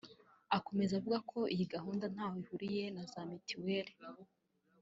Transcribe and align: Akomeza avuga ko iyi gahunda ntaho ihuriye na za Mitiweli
Akomeza 0.57 0.93
avuga 0.99 1.19
ko 1.31 1.39
iyi 1.53 1.65
gahunda 1.75 2.05
ntaho 2.13 2.35
ihuriye 2.43 2.85
na 2.95 3.03
za 3.11 3.21
Mitiweli 3.29 3.93